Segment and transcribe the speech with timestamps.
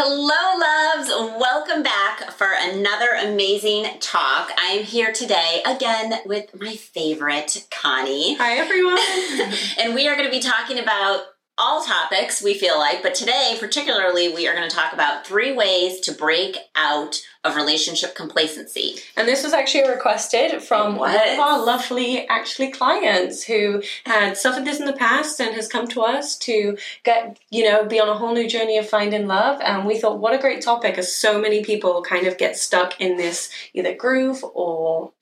[0.00, 0.14] Hello,
[0.60, 1.40] loves.
[1.40, 4.52] Welcome back for another amazing talk.
[4.56, 8.36] I am here today again with my favorite, Connie.
[8.36, 9.58] Hi, everyone.
[9.80, 11.22] and we are going to be talking about
[11.58, 15.52] all topics, we feel like, but today, particularly, we are going to talk about three
[15.52, 18.96] ways to break out of relationship complacency.
[19.16, 24.64] And this was actually requested from one of our lovely, actually, clients who had suffered
[24.64, 28.08] this in the past and has come to us to get, you know, be on
[28.08, 29.60] a whole new journey of finding love.
[29.60, 33.00] And we thought, what a great topic, as so many people kind of get stuck
[33.00, 35.12] in this either groove or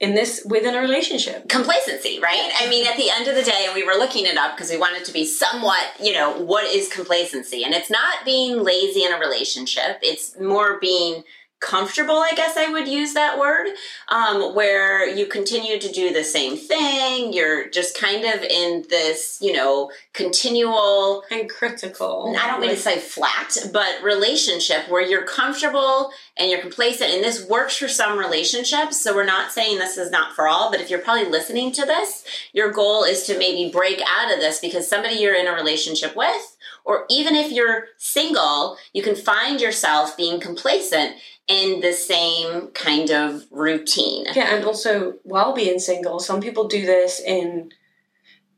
[0.00, 1.48] in this within a relationship.
[1.48, 2.50] Complacency right?
[2.58, 4.70] I mean at the end of the day and we were looking it up because
[4.70, 7.64] we wanted to be somewhat you know what is complacency?
[7.64, 9.98] And it's not being lazy in a relationship.
[10.02, 11.24] It's more being
[11.60, 13.68] comfortable, I guess I would use that word,
[14.08, 17.32] um, where you continue to do the same thing.
[17.32, 22.34] You're just kind of in this, you know, continual and critical.
[22.38, 27.10] I don't mean to say flat, but relationship where you're comfortable and you're complacent.
[27.10, 29.00] And this works for some relationships.
[29.00, 31.84] So we're not saying this is not for all, but if you're probably listening to
[31.84, 35.52] this, your goal is to maybe break out of this because somebody you're in a
[35.52, 41.16] relationship with or even if you're single, you can find yourself being complacent
[41.48, 44.26] in the same kind of routine.
[44.34, 47.72] Yeah, and also while being single, some people do this in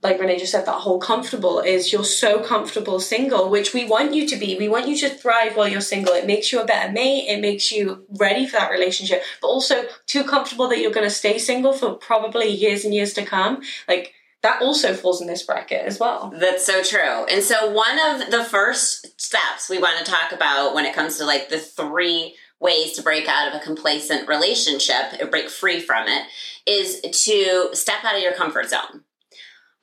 [0.02, 4.14] like Renee just said, that whole comfortable is you're so comfortable single, which we want
[4.14, 4.56] you to be.
[4.58, 6.12] We want you to thrive while you're single.
[6.12, 7.28] It makes you a better mate.
[7.28, 11.14] It makes you ready for that relationship, but also too comfortable that you're going to
[11.14, 13.62] stay single for probably years and years to come.
[13.86, 14.12] Like
[14.42, 16.34] that also falls in this bracket as well.
[16.36, 17.24] That's so true.
[17.26, 21.16] And so one of the first steps we want to talk about when it comes
[21.18, 25.80] to like the three ways to break out of a complacent relationship or break free
[25.80, 26.26] from it
[26.66, 29.02] is to step out of your comfort zone.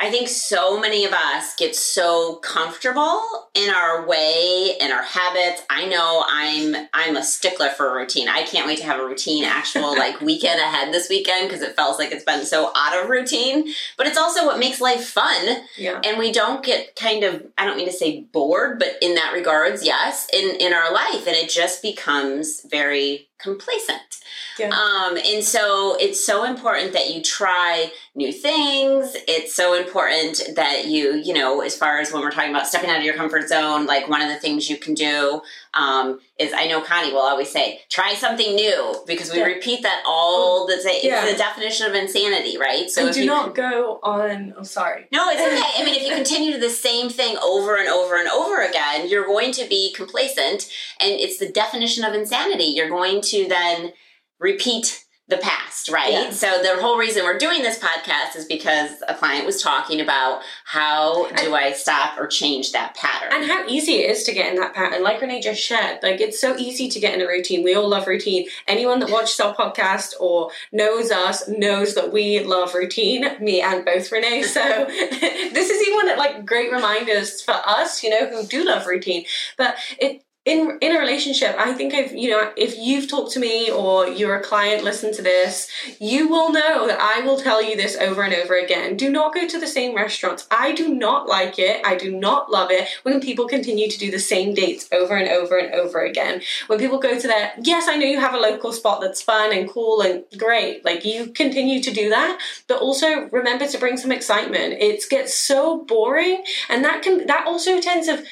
[0.02, 3.22] I think so many of us get so comfortable
[3.54, 5.62] in our way and our habits.
[5.70, 8.30] I know I'm I'm a stickler for a routine.
[8.30, 11.76] I can't wait to have a routine actual like weekend ahead this weekend because it
[11.76, 13.74] feels like it's been so out of routine.
[13.98, 15.64] But it's also what makes life fun.
[15.78, 16.00] Yeah.
[16.06, 19.34] And we don't get kind of I don't mean to say bored, but in that
[19.34, 24.19] regards, yes, in in our life and it just becomes very complacent.
[24.58, 24.70] Yeah.
[24.70, 29.16] Um, and so it's so important that you try new things.
[29.28, 32.90] It's so important that you, you know, as far as when we're talking about stepping
[32.90, 35.42] out of your comfort zone, like one of the things you can do
[35.74, 39.46] um, is I know Connie will always say, try something new because we yeah.
[39.46, 40.84] repeat that all the time.
[40.88, 41.30] It's yeah.
[41.30, 42.90] the definition of insanity, right?
[42.90, 44.54] So do you, not go on.
[44.58, 45.08] I'm sorry.
[45.12, 45.82] No, it's okay.
[45.82, 49.08] I mean, if you continue to the same thing over and over and over again,
[49.08, 52.66] you're going to be complacent, and it's the definition of insanity.
[52.66, 53.94] You're going to then
[54.40, 56.12] repeat the past, right?
[56.12, 56.32] Yeah.
[56.32, 60.42] So the whole reason we're doing this podcast is because a client was talking about
[60.66, 63.30] how do I stop or change that pattern.
[63.32, 65.04] And how easy it is to get in that pattern.
[65.04, 67.64] Like Renee just shared, like it's so easy to get in a routine.
[67.64, 68.48] We all love routine.
[68.68, 73.86] Anyone that watches our podcast or knows us knows that we love routine, me and
[73.86, 74.44] both Renee.
[74.50, 79.26] So this is even like great reminders for us, you know, who do love routine.
[79.58, 83.40] But it in in a relationship i think if you know if you've talked to
[83.40, 87.62] me or you're a client listen to this you will know that i will tell
[87.64, 88.98] you this over and over again.
[88.98, 90.48] Do not go to the same restaurants.
[90.52, 91.86] I do not like it.
[91.86, 95.30] I do not love it when people continue to do the same dates over and
[95.30, 96.42] over and over again.
[96.68, 99.56] When people go to that yes i know you have a local spot that's fun
[99.56, 100.86] and cool and great.
[100.86, 104.74] Like you continue to do that but also remember to bring some excitement.
[104.80, 108.24] It gets so boring and that can that also tends to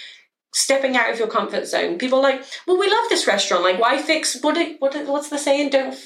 [0.54, 1.98] stepping out of your comfort zone.
[1.98, 3.64] People like, well, we love this restaurant.
[3.64, 4.58] Like, why fix what?
[4.80, 4.96] What?
[5.08, 5.70] What's the saying?
[5.70, 5.98] Don't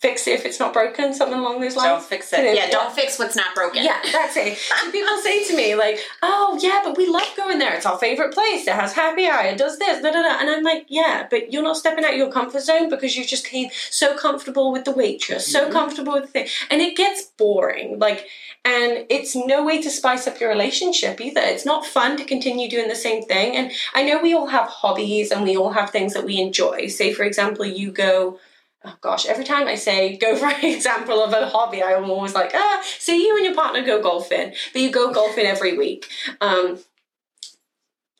[0.00, 1.12] fix it if it's not broken.
[1.12, 1.88] Something along those lines.
[1.88, 2.54] Don't fix it.
[2.54, 3.84] Yeah, don't fix what's not broken.
[3.84, 4.58] Yeah, that's it.
[4.92, 7.74] people say to me like, "Oh, yeah, but we love going there.
[7.74, 8.66] It's our favorite place.
[8.66, 9.44] It has happy hour.
[9.44, 12.16] It does this, da da da." And I'm like, "Yeah, but you're not stepping out
[12.16, 15.72] your comfort zone because you just came so comfortable with the waitress, so mm-hmm.
[15.72, 17.98] comfortable with the thing, and it gets boring.
[17.98, 18.26] Like."
[18.64, 21.40] And it's no way to spice up your relationship either.
[21.40, 23.56] It's not fun to continue doing the same thing.
[23.56, 26.88] And I know we all have hobbies and we all have things that we enjoy.
[26.88, 28.38] Say, for example, you go,
[28.88, 32.34] oh gosh, every time I say go for an example of a hobby, I'm always
[32.34, 36.08] like, ah, so you and your partner go golfing, but you go golfing every week.
[36.40, 36.78] Um,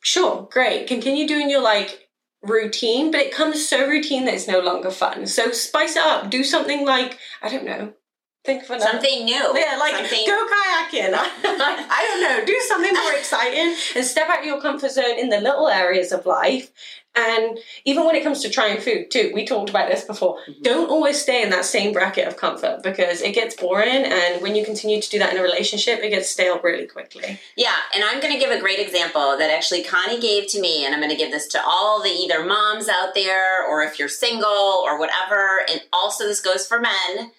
[0.02, 0.86] sure, great.
[0.86, 2.08] Continue doing your like
[2.42, 5.26] routine, but it comes so routine that it's no longer fun.
[5.26, 6.30] So spice it up.
[6.30, 7.94] Do something like, I don't know,
[8.44, 8.92] think of another.
[8.92, 9.34] Something new.
[9.34, 11.14] Yeah, like Something- go kayaking.
[11.14, 12.44] I don't know.
[12.46, 16.12] Do something more exciting and step out of your comfort zone in the little areas
[16.12, 16.70] of life.
[17.16, 20.38] And even when it comes to trying food, too, we talked about this before.
[20.48, 20.62] Mm-hmm.
[20.62, 24.04] Don't always stay in that same bracket of comfort because it gets boring.
[24.04, 27.40] And when you continue to do that in a relationship, it gets stale really quickly.
[27.56, 30.84] Yeah, and I'm going to give a great example that actually Connie gave to me,
[30.84, 33.98] and I'm going to give this to all the either moms out there or if
[33.98, 35.66] you're single or whatever.
[35.68, 37.32] And also, this goes for men.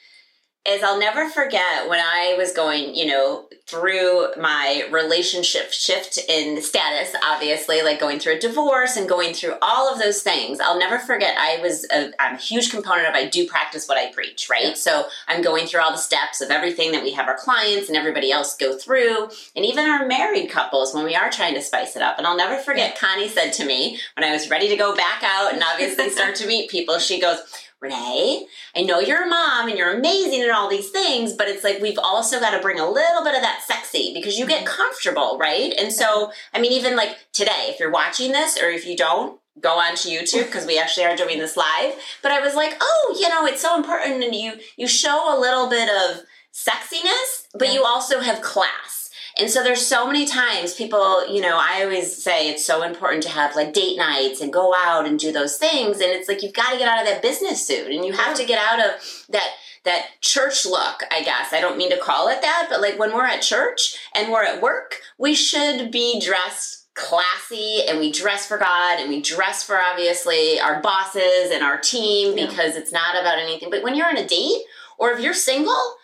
[0.68, 6.62] Is I'll never forget when I was going, you know, through my relationship shift in
[6.62, 10.60] status, obviously, like going through a divorce and going through all of those things.
[10.60, 11.36] I'll never forget.
[11.38, 14.64] I was, a, I'm a huge component of I do practice what I preach, right?
[14.66, 14.74] Yeah.
[14.74, 17.98] So I'm going through all the steps of everything that we have our clients and
[17.98, 21.96] everybody else go through, and even our married couples when we are trying to spice
[21.96, 22.18] it up.
[22.18, 25.24] And I'll never forget, Connie said to me when I was ready to go back
[25.24, 27.40] out and obviously start to meet people, she goes,
[27.81, 28.46] Renee,
[28.76, 31.80] I know you're a mom and you're amazing and all these things, but it's like
[31.81, 35.38] we've also got to bring a little bit of that sexy because you get comfortable,
[35.40, 35.74] right?
[35.80, 39.40] And so, I mean, even like today, if you're watching this or if you don't,
[39.62, 41.94] go on to YouTube because we actually are doing this live.
[42.22, 45.40] But I was like, oh, you know, it's so important, and you you show a
[45.40, 46.22] little bit of
[46.54, 47.76] sexiness, but Yeah.
[47.76, 48.99] you also have class.
[49.40, 53.24] And so there's so many times people, you know, I always say it's so important
[53.24, 55.98] to have like date nights and go out and do those things.
[56.02, 58.36] And it's like you've got to get out of that business suit and you have
[58.38, 59.48] to get out of that
[59.86, 61.54] that church look, I guess.
[61.54, 64.44] I don't mean to call it that, but like when we're at church and we're
[64.44, 69.64] at work, we should be dressed classy and we dress for God and we dress
[69.64, 72.48] for obviously our bosses and our team Yeah.
[72.48, 73.70] because it's not about anything.
[73.70, 74.64] But when you're on a date
[74.98, 75.96] or if you're single,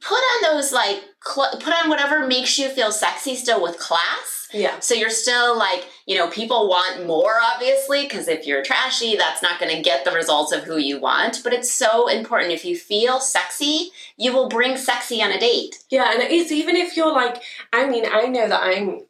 [0.00, 4.34] put on those like cl- put on whatever makes you feel sexy still with class.
[4.50, 4.80] Yeah.
[4.80, 9.42] so you're still like you know people want more obviously because if you're trashy that's
[9.42, 11.42] not going to get the results of who you want.
[11.44, 12.52] But it's so important.
[12.52, 15.78] If you feel sexy you will bring sexy on a date.
[15.88, 17.40] Yeah, and it's even if you're like,
[17.72, 19.02] I mean, I know that I'm,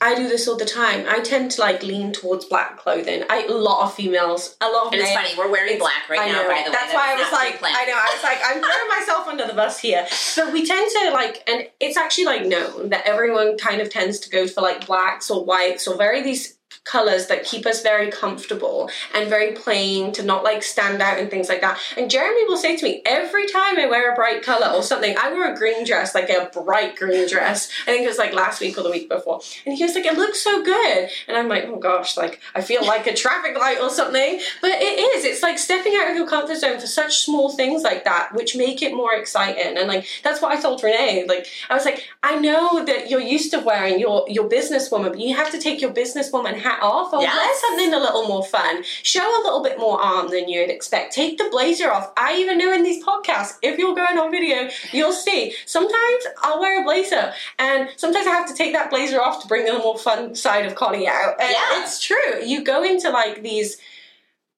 [0.00, 1.06] I do this all the time.
[1.08, 3.24] I tend to like lean towards black clothing.
[3.30, 6.30] I a lot of females, a lot of and it's funny we're wearing black right
[6.30, 7.60] now by the way That's That why I was like.
[7.62, 10.06] I know, I was like, I'm throwing myself under the bus here.
[10.36, 14.20] But we tend to like, and it's actually like known that everyone kind of tends
[14.20, 18.10] to go for like blacks or whites or very these colors that keep us very
[18.10, 21.78] comfortable and very plain to not like stand out and things like that.
[21.96, 25.16] And Jeremy will say to me every time I wear a bright color or something,
[25.16, 27.70] I wear a green dress, like a bright green dress.
[27.82, 29.40] I think it was like last week or the week before.
[29.64, 31.08] And he was like, it looks so good.
[31.26, 34.40] And I'm like, oh gosh, like I feel like a traffic light or something.
[34.60, 35.24] But it is.
[35.24, 38.56] It's like stepping out of your comfort zone for such small things like that, which
[38.56, 39.78] make it more exciting.
[39.78, 41.24] And like that's what I told Renee.
[41.26, 45.20] Like I was like, I know that you're used to wearing your your businesswoman, but
[45.20, 48.82] you have to take your businesswoman hat off or wear something a little more fun.
[49.02, 51.14] Show a little bit more arm than you'd expect.
[51.14, 52.12] Take the blazer off.
[52.16, 55.54] I even know in these podcasts, if you're going on video, you'll see.
[55.66, 59.48] Sometimes I'll wear a blazer, and sometimes I have to take that blazer off to
[59.48, 61.40] bring the more fun side of Connie out.
[61.40, 61.82] And Yeah.
[61.82, 62.42] it's true.
[62.44, 63.78] You go into like these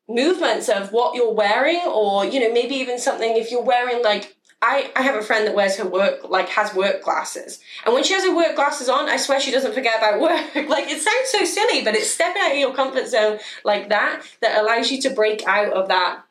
[0.08, 4.35] movements of what you're wearing, or you know, maybe even something if you're wearing like
[4.62, 7.60] I, I have a friend that wears her work like has work glasses.
[7.84, 10.68] And when she has her work glasses on i swear she doesn't forget about work.
[10.68, 14.22] Like it sounds so silly but it's stepping out of your comfort zone like that
[14.40, 16.22] that allows you to break out of that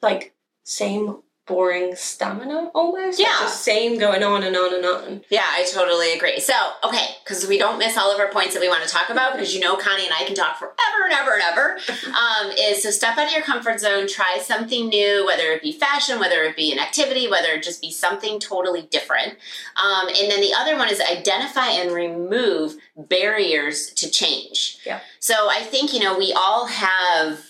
[0.00, 3.36] like same boring stamina almost Yeah.
[3.40, 6.38] just same going on and on and on Yeah, I totally agree.
[6.38, 9.10] So, okay, because we don't miss all of our points that we want to talk
[9.10, 11.78] about, because you know Connie and I can talk forever and ever and ever,
[12.16, 15.72] um, is so step out of your comfort zone, try something new, whether it be
[15.72, 19.36] fashion, whether it be an activity, whether it just be something totally different.
[19.82, 24.78] Um, and then the other one is identify and remove barriers to change.
[24.86, 25.00] Yeah.
[25.18, 27.40] So I think, you know, we all have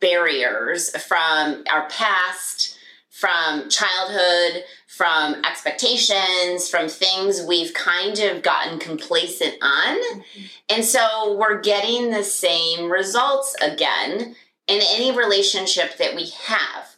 [0.00, 2.77] barriers from our past,
[3.18, 9.96] from childhood, from expectations, from things we've kind of gotten complacent on.
[9.96, 10.42] Mm-hmm.
[10.68, 14.36] And so we're getting the same results again
[14.68, 16.96] in any relationship that we have.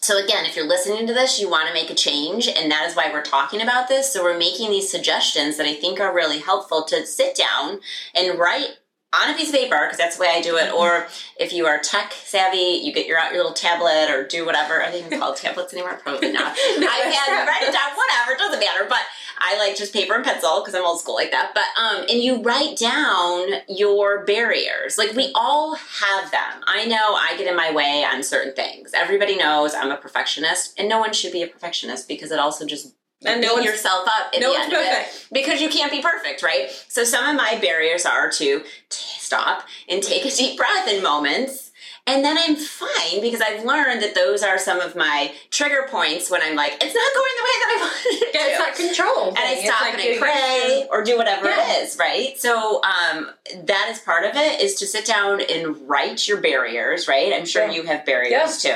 [0.00, 2.88] So, again, if you're listening to this, you want to make a change, and that
[2.88, 4.12] is why we're talking about this.
[4.12, 7.78] So, we're making these suggestions that I think are really helpful to sit down
[8.12, 8.78] and write
[9.12, 10.72] on a piece of paper, because that's the way I do it.
[10.72, 14.46] Or if you are tech savvy, you get your out your little tablet or do
[14.46, 14.80] whatever.
[14.82, 15.98] Are they even called tablets anymore?
[16.02, 16.56] Probably not.
[16.76, 18.86] iPad, write it down, whatever, it doesn't matter.
[18.88, 19.00] But
[19.38, 21.52] I like just paper and pencil because I'm old school like that.
[21.54, 24.96] But um, and you write down your barriers.
[24.96, 26.62] Like we all have them.
[26.66, 28.92] I know I get in my way on certain things.
[28.94, 32.66] Everybody knows I'm a perfectionist, and no one should be a perfectionist because it also
[32.66, 35.68] just And beat no one's- yourself up at no the end of it because you
[35.68, 36.70] can't be perfect, right?
[36.88, 41.02] So some of my barriers are to t- stop and take a deep breath in
[41.02, 41.70] moments.
[42.04, 46.28] And then I'm fine because I've learned that those are some of my trigger points
[46.32, 48.74] when I'm like, it's not going the way that I wanted it Yeah, it's not
[48.74, 49.28] control.
[49.28, 51.74] and I stop like and I pray or do whatever Yeah.
[51.78, 52.36] it is, right?
[52.40, 53.30] So um,
[53.66, 57.32] that is part of it is to sit down and write your barriers, right?
[57.32, 57.72] I'm sure Yeah.
[57.72, 58.70] you have barriers too.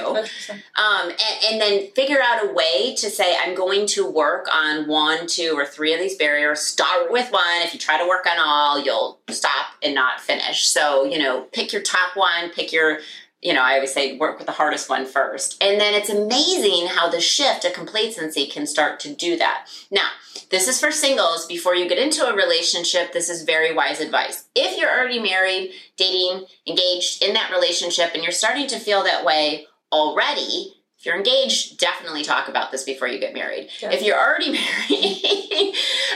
[0.76, 1.18] Um, and,
[1.50, 5.54] and then figure out a way to say, I'm going to work on one, two,
[5.56, 6.60] or three of these barriers.
[6.60, 7.42] Start with one.
[7.62, 10.64] If you try to work on all, you'll stop and not finish.
[10.68, 13.00] So, you know, pick your top one, pick your
[13.46, 15.62] you know, I always say work with the hardest one first.
[15.62, 19.68] And then it's amazing how the shift to complacency can start to do that.
[19.88, 20.08] Now,
[20.50, 21.46] this is for singles.
[21.46, 24.46] Before you get into a relationship, this is very wise advice.
[24.56, 29.24] If you're already married, dating, engaged in that relationship, and you're starting to feel that
[29.24, 33.68] way already, if you're engaged, definitely talk about this before you get married.
[33.80, 34.50] If you're already
[34.90, 35.72] married,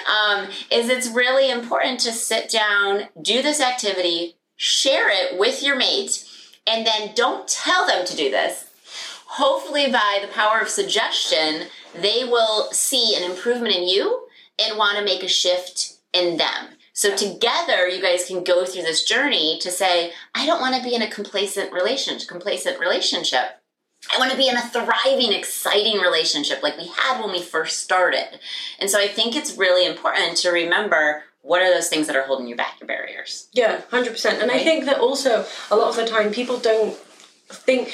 [0.08, 5.76] um, is it's really important to sit down, do this activity, share it with your
[5.76, 6.24] mate,
[6.66, 8.66] and then don't tell them to do this.
[9.26, 14.26] Hopefully, by the power of suggestion, they will see an improvement in you
[14.58, 16.76] and want to make a shift in them.
[16.92, 20.82] So together, you guys can go through this journey to say, I don't want to
[20.82, 22.28] be in a complacent relationship.
[22.28, 23.60] Complacent relationship.
[24.12, 27.80] I want to be in a thriving, exciting relationship like we had when we first
[27.80, 28.40] started.
[28.78, 32.22] And so I think it's really important to remember what are those things that are
[32.22, 33.48] holding you back, your barriers.
[33.52, 34.42] Yeah, hundred percent.
[34.42, 36.96] And I think that also a lot of the time people don't
[37.48, 37.92] think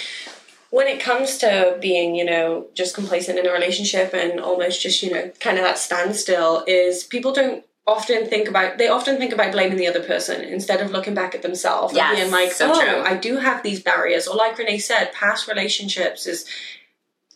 [0.70, 5.02] when it comes to being, you know, just complacent in a relationship and almost just,
[5.02, 9.32] you know, kind of that standstill is people don't often think about they often think
[9.32, 12.52] about blaming the other person instead of looking back at themselves Yes, and being like,
[12.52, 13.00] so oh, true.
[13.00, 14.26] I do have these barriers.
[14.26, 16.46] Or like Renee said, past relationships is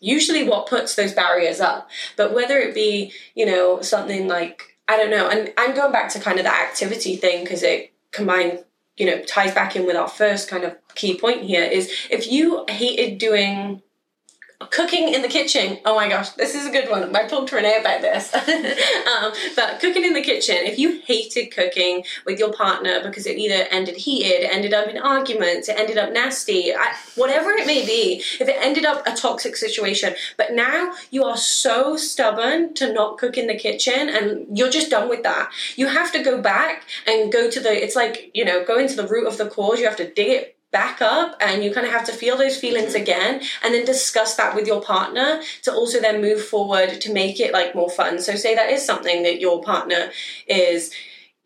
[0.00, 1.88] usually what puts those barriers up.
[2.16, 6.10] But whether it be, you know, something like I don't know, and I'm going back
[6.14, 8.64] to kind of the activity thing because it combined,
[8.96, 12.26] you know, ties back in with our first kind of key point here is if
[12.26, 13.82] you hated doing
[14.68, 15.78] cooking in the kitchen.
[15.86, 17.16] Oh my gosh, this is a good one.
[17.16, 18.32] I talked to Renee about this.
[18.34, 23.38] um, but cooking in the kitchen, if you hated cooking with your partner because it
[23.38, 27.86] either ended heated, ended up in arguments, it ended up nasty, I, whatever it may
[27.86, 32.92] be, if it ended up a toxic situation, but now you are so stubborn to
[32.92, 35.50] not cook in the kitchen and you're just done with that.
[35.76, 38.94] You have to go back and go to the, it's like, you know, go into
[38.94, 39.80] the root of the cause.
[39.80, 42.56] You have to dig it back up and you kind of have to feel those
[42.56, 47.12] feelings again and then discuss that with your partner to also then move forward to
[47.12, 48.20] make it like more fun.
[48.20, 50.10] So say that is something that your partner
[50.46, 50.92] is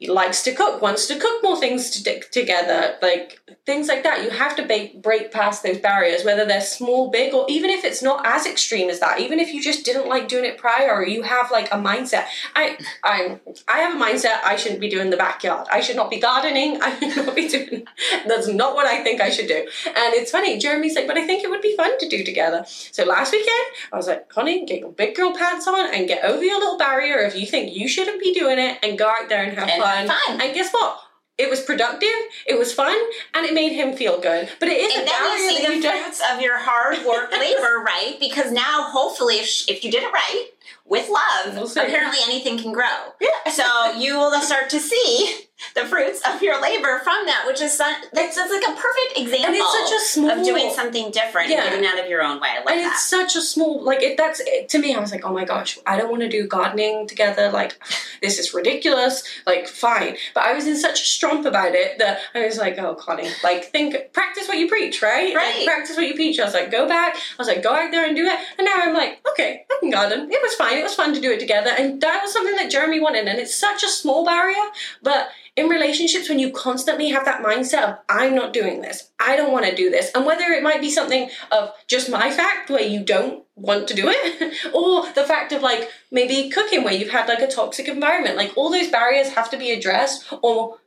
[0.06, 4.23] likes to cook wants to cook more things to stick together like things like that.
[4.23, 7.84] You have to break, break past those barriers whether they're small big or even if
[7.84, 10.92] it's not as extreme as that even if you just didn't like doing it prior
[10.94, 12.26] or you have like a mindset.
[12.54, 15.66] I i i have a mindset i shouldn't be doing the backyard.
[15.73, 16.78] I should not be gardening.
[16.82, 17.87] I should not be doing
[18.26, 19.66] that's not what i think i should do.
[19.87, 22.64] And it's funny jeremy's like but i think it would be fun to do together.
[22.66, 26.25] So last weekend i was like connie get your big girl pants on and get
[26.25, 29.28] over your little barrier if you think you shouldn't be doing it and go out
[29.28, 30.41] there and have And fun have fun.
[30.41, 31.01] and guess what
[31.37, 32.09] it was productive,
[32.47, 32.97] it was fun,
[33.35, 34.49] and it made him feel good.
[34.61, 37.33] But it is And a then you see that the fruits of your hard work
[37.39, 38.17] labor, right?
[38.21, 40.47] Because now, hopefully, if, sh- if you did it right
[40.85, 43.12] with love, We'll apparently anything can grow.
[43.21, 43.28] Yeah.
[43.54, 45.37] So you will start to see
[45.76, 49.47] the fruits of your labor from that, which is that's, that's like a perfect example
[49.47, 51.62] And it's such a small of doing something different Yeah.
[51.62, 52.49] and getting out of your own way.
[52.50, 52.92] I like and that.
[52.94, 55.44] it's such a small like it that's it, to me i was like oh my
[55.44, 57.78] gosh i don't want to do gardening together like
[58.23, 62.18] this is ridiculous like fine but i was in such a strump about it that
[62.35, 65.56] i was like oh connie like think practice what you preach right Right.
[65.59, 67.90] Like, practice what you preach i was like go back i was like go out
[67.92, 70.78] there and do it and now i'm like okay i can garden it was fine.
[70.78, 71.70] It was fun to do it together.
[71.76, 73.26] And that was something that jeremy wanted.
[73.26, 74.64] And it's such a small barrier
[75.02, 79.11] but in relationships when you constantly have that mindset of i'm not doing this.
[79.20, 80.11] I don't want to do this.
[80.14, 83.94] And whether it might be something of just my fact where you don't want to
[83.94, 87.88] do it or the fact of like maybe cooking where you've had like a toxic
[87.88, 88.37] environment.
[88.37, 90.78] Like all those barriers have to be addressed or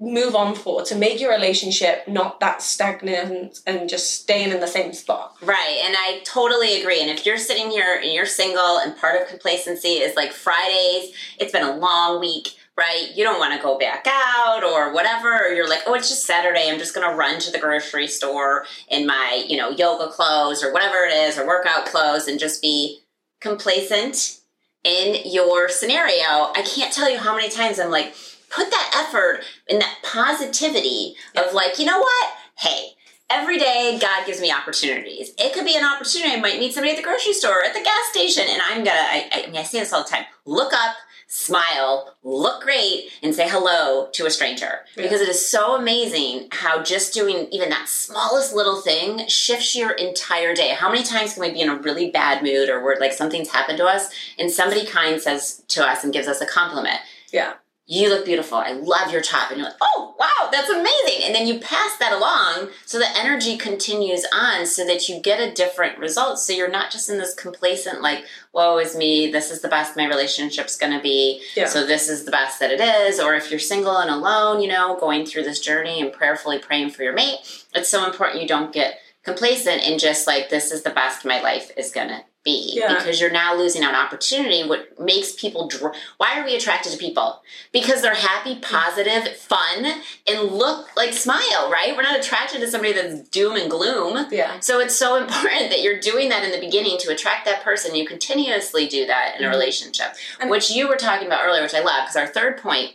[0.00, 4.66] move on for to make your relationship not that stagnant and just staying in the
[4.66, 7.00] same spot Right, and I totally agree.
[7.00, 11.12] And if you're sitting here and you're single and part of complacency is like Fridays,
[11.38, 13.08] it's been a long week, right?
[13.14, 16.24] You don't want to go back out or whatever, or you're like, oh, it's just
[16.24, 16.68] Saturday.
[16.68, 20.62] I'm just going to run to the grocery store in my, you know, yoga clothes
[20.62, 23.00] or whatever it is, or workout clothes and just be
[23.40, 24.40] complacent
[24.84, 26.52] in your scenario.
[26.54, 28.14] I can't tell you how many times I'm like,
[28.50, 32.32] put that effort and that positivity of like, you know what?
[32.56, 32.90] Hey,
[33.30, 35.32] every day God gives me opportunities.
[35.38, 36.34] It could be an opportunity.
[36.34, 38.90] I might meet somebody at the grocery store, at the gas station, and I'm gonna.
[38.98, 40.24] I, I, mean, I see this all the time.
[40.46, 45.02] Look up, smile, look great, and say hello to a stranger Yeah.
[45.02, 49.90] because it is so amazing how just doing even that smallest little thing shifts your
[49.92, 50.70] entire day.
[50.70, 53.50] How many times can we be in a really bad mood or where like something's
[53.50, 56.98] happened to us, and somebody kind says to us and gives us a compliment
[57.30, 57.54] Yeah.
[57.90, 58.58] You look beautiful.
[58.58, 59.50] I love your top.
[59.50, 61.24] And you're like, oh, wow, that's amazing.
[61.24, 65.40] And then you pass that along so the energy continues on so that you get
[65.40, 66.38] a different result.
[66.38, 69.96] So you're not just in this complacent, like, woe is me, this is the best
[69.96, 71.40] my relationship's going to be.
[71.56, 71.66] Yeah.
[71.66, 73.18] So this is the best that it is.
[73.18, 76.90] Or if you're single and alone, you know, going through this journey and prayerfully praying
[76.90, 77.38] for your mate,
[77.74, 81.40] it's so important you don't get complacent and just like, this is the best my
[81.40, 82.94] life is going to be Yeah.
[82.94, 86.92] because you're now losing out on opportunity what makes people dr- why are we attracted
[86.92, 87.42] to people
[87.72, 89.84] because they're happy positive fun
[90.28, 94.60] and look like smile right we're not attracted to somebody that's doom and gloom Yeah.
[94.60, 97.94] so it's so important that you're doing that in the beginning to attract that person
[97.94, 99.52] you continuously do that in a Mhm.
[99.52, 102.92] relationship And- which you were talking about earlier which i love because our third point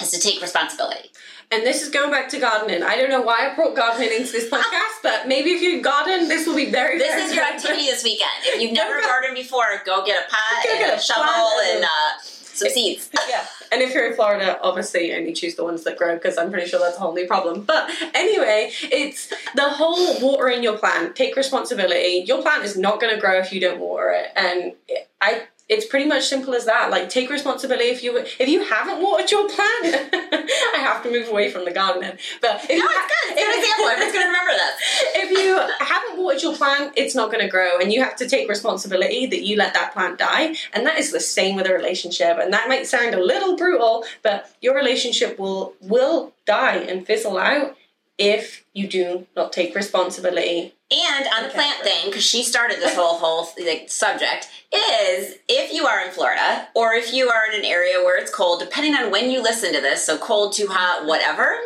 [0.00, 1.10] is to take responsibility
[1.52, 2.84] And this is going back to gardening.
[2.84, 6.28] I don't know why I brought gardening into this podcast, but maybe if you garden,
[6.28, 6.96] this will be very.
[6.96, 10.30] this very is your activity this weekend if you've never gardened before go get a
[10.30, 11.24] pot Go and get a a shovel
[11.64, 13.46] and and- uh, some seeds yeah.
[13.72, 16.68] And if you're in Florida, obviously only choose the ones that grow because I'm pretty
[16.68, 17.62] sure that's a whole new problem.
[17.62, 21.14] But anyway, it's the whole watering your plant.
[21.14, 22.24] Take responsibility.
[22.26, 24.72] Your plant is not going to grow if you don't water it, and
[25.20, 25.42] I.
[25.70, 26.90] It's pretty much simple as that.
[26.90, 30.10] Like take responsibility if you if you haven't watered your plant.
[30.74, 33.54] I have to move away from the gardening, but if no you it's good it's
[33.54, 34.74] an example everyone's going to remember this
[35.14, 38.28] if you haven't watered your plant, it's not going to grow, and you have to
[38.28, 40.54] take responsibility that you let that plant die.
[40.72, 42.38] And that is the same with a relationship.
[42.38, 47.38] And that might sound a little brutal, but your relationship will will die and fizzle
[47.38, 47.76] out
[48.20, 50.74] if you do not take responsibility.
[50.92, 55.72] And on the plant thing, because she started this whole whole like subject, is if
[55.72, 58.94] you are in Florida or if you are in an area where it's cold, depending
[58.94, 61.56] on when you listen to this, so cold, too hot, whatever.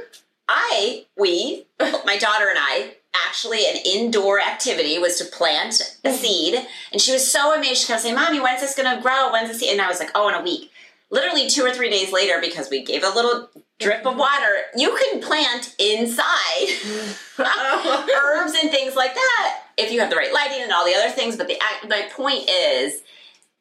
[0.48, 2.94] I, we, my daughter and I,
[3.26, 6.14] actually an indoor activity was to plant a mm.
[6.14, 7.80] seed, and she was so amazed.
[7.80, 9.32] She kept saying, "Mommy, when's this gonna grow?
[9.32, 10.70] When's this?" And I was like, "Oh, in a week."
[11.14, 13.48] Literally two or three days later, because we gave a little
[13.78, 16.66] drip of water, you can plant inside
[17.38, 18.06] oh.
[18.42, 21.10] herbs and things like that if you have the right lighting and all the other
[21.10, 21.36] things.
[21.36, 21.56] But the
[21.88, 23.02] my point is,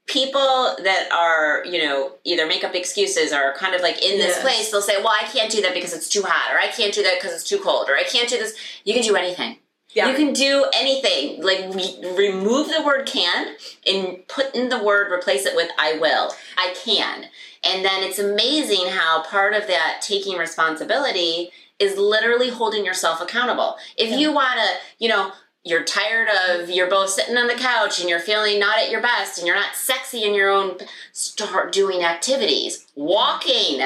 [0.07, 4.17] people that are you know either make up excuses or are kind of like in
[4.17, 4.41] this Yes.
[4.41, 6.93] place, they'll say, "Well, I can't do that because it's too hot," or "I can't
[6.93, 9.59] do that because it's too cold," or "I can't do this." You can do anything.
[9.93, 10.09] Yeah.
[10.09, 11.41] You can do anything.
[11.41, 15.97] Like re- remove the word "can" and put in the word, replace it with "I
[15.99, 17.25] will," "I can,"
[17.63, 23.77] and then it's amazing how part of that taking responsibility is literally holding yourself accountable.
[23.97, 24.65] If you want to,
[24.99, 25.31] you know,
[25.65, 29.01] you're tired of you're both sitting on the couch and you're feeling not at your
[29.01, 30.77] best and you're not sexy in your own
[31.13, 33.79] start doing activities walking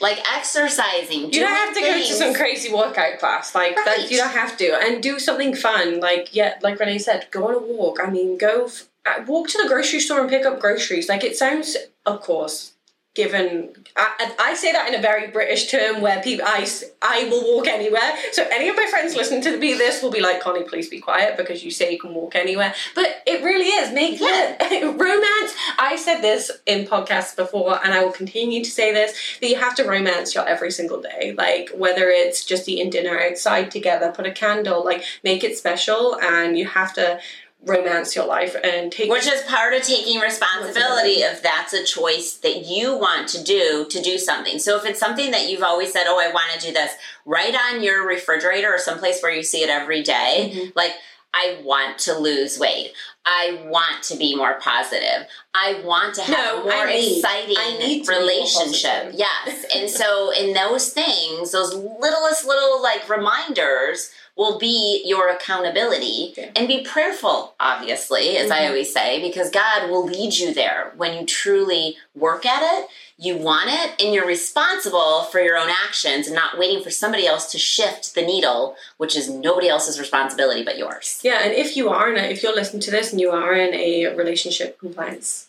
[0.00, 3.54] like exercising You don't have to go to some crazy workout class.
[3.54, 3.84] Like Right.
[3.84, 6.00] that, you don't have to, and do something fun.
[6.00, 7.98] Like yeah, like Renee said, go on a walk.
[8.04, 11.08] I mean, go f- uh, walk to the grocery store and pick up groceries.
[11.08, 12.73] Like it sounds, of course,
[13.14, 13.70] given.
[13.96, 16.66] I, I say that in a very British term where people, I,
[17.00, 18.14] I will walk anywhere.
[18.32, 20.98] So any of my friends listening to me this will be like, Connie, please be
[21.00, 22.74] quiet because you say you can walk anywhere.
[22.94, 23.92] But it really is.
[23.92, 24.56] Make Yeah.
[24.92, 25.54] romance.
[25.78, 29.56] I said this in podcasts before, and I will continue to say this that you
[29.56, 31.34] have to romance your every single day.
[31.36, 36.18] Like whether it's just eating dinner outside together, put a candle, like make it special,
[36.20, 37.20] and you have to
[37.66, 39.10] romance your life and take.
[39.10, 43.86] which is part of taking responsibility if that's a choice that you want to do
[43.90, 44.58] to do something.
[44.58, 46.92] So if it's something that you've always said oh i want to do this
[47.24, 50.72] right on your refrigerator or someplace where you see it every day, Mhm.
[50.76, 50.92] like
[51.32, 52.92] i want to lose weight.
[53.26, 55.26] I want to be more positive.
[55.54, 59.12] I want to have No, a more I need- exciting I need relationship.
[59.14, 59.64] Yes.
[59.74, 66.50] And so in those things those littlest little like reminders will be your accountability Yeah.
[66.56, 68.68] and be prayerful obviously as i Mhm.
[68.68, 70.92] always say because god will lead you there.
[70.96, 75.70] When you truly work at it you want it and you're responsible for your own
[75.70, 80.00] actions and not waiting for somebody else to shift the needle which is nobody else's
[80.00, 81.20] responsibility but yours.
[81.22, 83.54] Yeah, and if you are in a, if you're listening to this and you are
[83.54, 85.46] in a relationship compliance.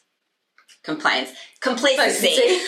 [0.84, 1.32] Compliance.
[1.60, 2.62] Complacency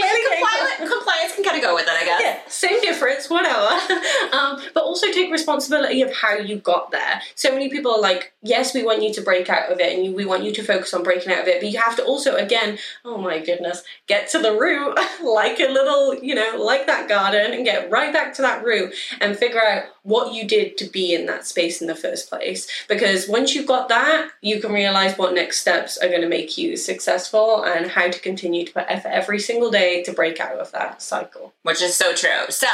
[0.00, 2.20] Clearly compliance, can kind of go with it, I guess.
[2.22, 3.58] yeah, same difference, whatever.
[4.32, 7.22] um, but also take responsibility of how you got there.
[7.34, 10.04] So many people are like, yes, we want you to break out of it and
[10.04, 12.04] you, we want you to focus on breaking out of it, but you have to
[12.04, 16.86] also, again, oh my goodness, get to the root like a little, you know, like
[16.86, 20.78] that garden and get right back to that root and figure out what you did
[20.78, 22.66] to be in that space in the first place.
[22.88, 26.56] Because once you've got that, you can realize what next steps are going to make
[26.56, 30.58] you successful and how to continue to put effort every single day to break out
[30.58, 31.52] of that cycle.
[31.62, 32.46] Which is so true.
[32.50, 32.68] So,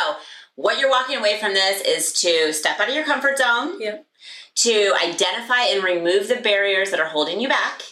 [0.54, 3.98] what you're walking away from this is to step out of your comfort zone, Yeah.
[4.56, 7.82] to identify and remove the barriers that are holding you back,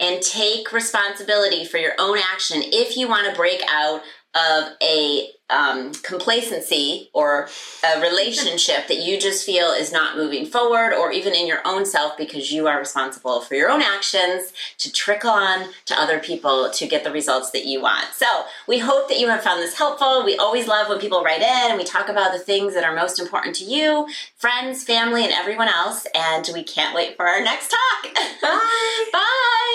[0.00, 4.02] and take responsibility for your own action if you want to break out
[4.34, 7.48] of a um, complacency or
[7.82, 11.86] a relationship that you just feel is not moving forward, or even in your own
[11.86, 16.70] self because you are responsible for your own actions to trickle on to other people
[16.70, 18.12] to get the results that you want.
[18.14, 20.24] So, we hope that you have found this helpful.
[20.24, 22.94] We always love when people write in and we talk about the things that are
[22.94, 26.06] most important to you, friends, family, and everyone else.
[26.14, 28.14] And we can't wait for our next talk.
[28.42, 29.04] Bye.
[29.12, 29.67] Bye.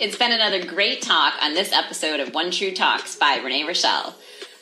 [0.00, 4.14] It's been another great talk on this episode of One True Talks by Renee Rochelle.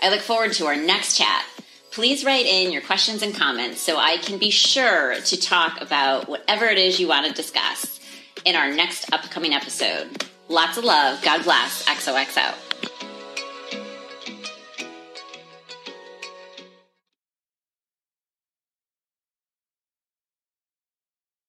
[0.03, 1.46] I look forward to our next chat.
[1.92, 6.29] Please write in your questions and comments so I can be sure to talk about
[6.29, 8.01] whatever it is you want to discuss
[8.44, 10.27] in our next upcoming episode.
[10.48, 11.22] Lots of love.
[11.22, 11.85] God bless.
[11.85, 12.68] XOXO.